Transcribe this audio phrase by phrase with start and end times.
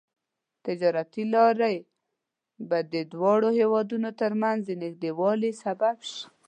[0.65, 1.75] تجارتي لارې
[2.69, 6.23] به د دواړو هېوادونو ترمنځ د نږدیوالي سبب شي.